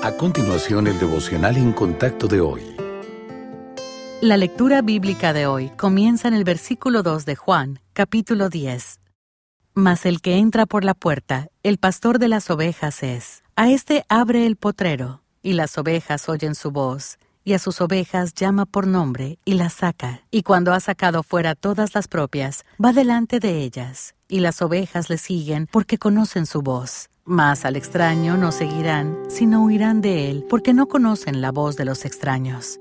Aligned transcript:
A 0.00 0.12
continuación, 0.12 0.86
el 0.86 0.96
devocional 1.00 1.56
en 1.56 1.72
contacto 1.72 2.28
de 2.28 2.40
hoy. 2.40 2.62
La 4.20 4.36
lectura 4.36 4.80
bíblica 4.80 5.32
de 5.32 5.46
hoy 5.46 5.70
comienza 5.70 6.28
en 6.28 6.34
el 6.34 6.44
versículo 6.44 7.02
2 7.02 7.24
de 7.24 7.34
Juan, 7.34 7.80
capítulo 7.94 8.48
10. 8.48 9.00
Mas 9.74 10.06
el 10.06 10.20
que 10.20 10.36
entra 10.36 10.66
por 10.66 10.84
la 10.84 10.94
puerta, 10.94 11.48
el 11.64 11.78
pastor 11.78 12.20
de 12.20 12.28
las 12.28 12.48
ovejas 12.48 13.02
es. 13.02 13.42
A 13.56 13.70
éste 13.70 14.04
abre 14.08 14.46
el 14.46 14.54
potrero, 14.54 15.22
y 15.42 15.54
las 15.54 15.76
ovejas 15.78 16.28
oyen 16.28 16.54
su 16.54 16.70
voz, 16.70 17.18
y 17.42 17.54
a 17.54 17.58
sus 17.58 17.80
ovejas 17.80 18.34
llama 18.34 18.66
por 18.66 18.86
nombre 18.86 19.40
y 19.44 19.54
las 19.54 19.72
saca. 19.72 20.22
Y 20.30 20.44
cuando 20.44 20.72
ha 20.74 20.78
sacado 20.78 21.24
fuera 21.24 21.56
todas 21.56 21.96
las 21.96 22.06
propias, 22.06 22.64
va 22.82 22.92
delante 22.92 23.40
de 23.40 23.62
ellas, 23.62 24.14
y 24.28 24.38
las 24.40 24.62
ovejas 24.62 25.10
le 25.10 25.18
siguen 25.18 25.66
porque 25.66 25.98
conocen 25.98 26.46
su 26.46 26.62
voz. 26.62 27.10
Mas 27.30 27.66
al 27.66 27.76
extraño 27.76 28.38
no 28.38 28.52
seguirán, 28.52 29.14
sino 29.28 29.62
huirán 29.62 30.00
de 30.00 30.30
él, 30.30 30.46
porque 30.48 30.72
no 30.72 30.88
conocen 30.88 31.42
la 31.42 31.52
voz 31.52 31.76
de 31.76 31.84
los 31.84 32.06
extraños. 32.06 32.80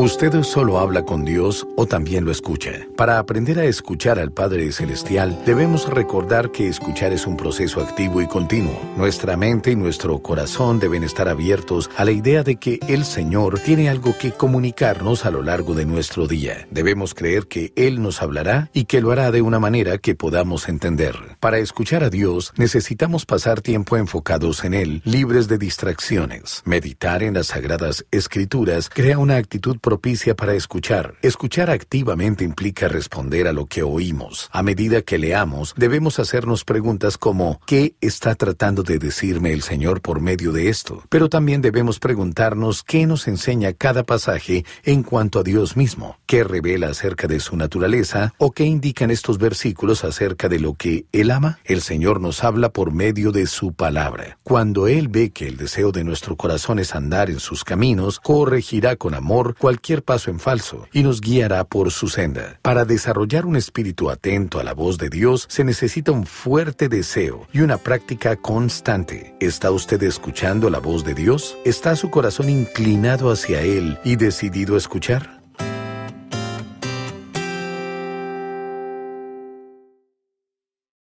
¿Usted 0.00 0.42
solo 0.44 0.78
habla 0.78 1.04
con 1.04 1.26
Dios 1.26 1.66
o 1.76 1.84
también 1.84 2.24
lo 2.24 2.30
escucha? 2.30 2.70
Para 2.96 3.18
aprender 3.18 3.58
a 3.58 3.66
escuchar 3.66 4.18
al 4.18 4.32
Padre 4.32 4.72
Celestial, 4.72 5.42
debemos 5.44 5.86
recordar 5.90 6.50
que 6.52 6.68
escuchar 6.68 7.12
es 7.12 7.26
un 7.26 7.36
proceso 7.36 7.82
activo 7.82 8.22
y 8.22 8.26
continuo. 8.26 8.80
Nuestra 8.96 9.36
mente 9.36 9.72
y 9.72 9.76
nuestro 9.76 10.18
corazón 10.20 10.80
deben 10.80 11.04
estar 11.04 11.28
abiertos 11.28 11.90
a 11.98 12.06
la 12.06 12.12
idea 12.12 12.42
de 12.42 12.56
que 12.56 12.80
el 12.88 13.04
Señor 13.04 13.58
tiene 13.58 13.90
algo 13.90 14.16
que 14.18 14.32
comunicarnos 14.32 15.26
a 15.26 15.30
lo 15.30 15.42
largo 15.42 15.74
de 15.74 15.84
nuestro 15.84 16.26
día. 16.26 16.66
Debemos 16.70 17.12
creer 17.12 17.46
que 17.46 17.74
Él 17.76 18.00
nos 18.00 18.22
hablará 18.22 18.70
y 18.72 18.84
que 18.84 19.02
lo 19.02 19.12
hará 19.12 19.30
de 19.30 19.42
una 19.42 19.58
manera 19.58 19.98
que 19.98 20.14
podamos 20.14 20.70
entender. 20.70 21.14
Para 21.40 21.58
escuchar 21.58 22.04
a 22.04 22.08
Dios, 22.08 22.54
necesitamos 22.56 23.26
pasar 23.26 23.60
tiempo 23.60 23.98
enfocados 23.98 24.64
en 24.64 24.72
Él, 24.72 25.02
libres 25.04 25.46
de 25.46 25.58
distracciones. 25.58 26.62
Meditar 26.64 27.22
en 27.22 27.34
las 27.34 27.48
Sagradas 27.48 28.06
Escrituras 28.10 28.88
crea 28.88 29.18
una 29.18 29.36
actitud 29.36 29.76
propicia 29.90 30.36
para 30.36 30.54
escuchar. 30.54 31.14
Escuchar 31.20 31.68
activamente 31.68 32.44
implica 32.44 32.86
responder 32.86 33.48
a 33.48 33.52
lo 33.52 33.66
que 33.66 33.82
oímos. 33.82 34.48
A 34.52 34.62
medida 34.62 35.02
que 35.02 35.18
leamos, 35.18 35.74
debemos 35.76 36.20
hacernos 36.20 36.64
preguntas 36.64 37.18
como 37.18 37.60
¿qué 37.66 37.96
está 38.00 38.36
tratando 38.36 38.84
de 38.84 39.00
decirme 39.00 39.52
el 39.52 39.62
Señor 39.62 40.00
por 40.00 40.20
medio 40.20 40.52
de 40.52 40.68
esto? 40.68 41.02
Pero 41.08 41.28
también 41.28 41.60
debemos 41.60 41.98
preguntarnos 41.98 42.84
qué 42.84 43.04
nos 43.04 43.26
enseña 43.26 43.72
cada 43.72 44.04
pasaje 44.04 44.64
en 44.84 45.02
cuanto 45.02 45.40
a 45.40 45.42
Dios 45.42 45.76
mismo, 45.76 46.18
qué 46.24 46.44
revela 46.44 46.86
acerca 46.86 47.26
de 47.26 47.40
su 47.40 47.56
naturaleza 47.56 48.32
o 48.38 48.52
qué 48.52 48.66
indican 48.66 49.10
estos 49.10 49.38
versículos 49.38 50.04
acerca 50.04 50.48
de 50.48 50.60
lo 50.60 50.74
que 50.74 51.06
Él 51.10 51.32
ama. 51.32 51.58
El 51.64 51.80
Señor 51.80 52.20
nos 52.20 52.44
habla 52.44 52.68
por 52.68 52.92
medio 52.92 53.32
de 53.32 53.48
su 53.48 53.72
palabra. 53.72 54.38
Cuando 54.44 54.86
Él 54.86 55.08
ve 55.08 55.30
que 55.30 55.48
el 55.48 55.56
deseo 55.56 55.90
de 55.90 56.04
nuestro 56.04 56.36
corazón 56.36 56.78
es 56.78 56.94
andar 56.94 57.28
en 57.28 57.40
sus 57.40 57.64
caminos, 57.64 58.20
corregirá 58.20 58.94
con 58.94 59.14
amor 59.14 59.56
cualquier 59.70 60.02
paso 60.02 60.32
en 60.32 60.40
falso 60.40 60.88
y 60.92 61.04
nos 61.04 61.20
guiará 61.20 61.62
por 61.62 61.92
su 61.92 62.08
senda. 62.08 62.58
Para 62.60 62.84
desarrollar 62.84 63.46
un 63.46 63.54
espíritu 63.54 64.10
atento 64.10 64.58
a 64.58 64.64
la 64.64 64.74
voz 64.74 64.98
de 64.98 65.10
Dios 65.10 65.46
se 65.48 65.62
necesita 65.62 66.10
un 66.10 66.26
fuerte 66.26 66.88
deseo 66.88 67.46
y 67.52 67.60
una 67.60 67.76
práctica 67.76 68.34
constante. 68.34 69.36
¿Está 69.38 69.70
usted 69.70 70.02
escuchando 70.02 70.70
la 70.70 70.80
voz 70.80 71.04
de 71.04 71.14
Dios? 71.14 71.56
¿Está 71.64 71.94
su 71.94 72.10
corazón 72.10 72.50
inclinado 72.50 73.30
hacia 73.30 73.62
Él 73.62 73.96
y 74.02 74.16
decidido 74.16 74.74
a 74.74 74.78
escuchar? 74.78 75.39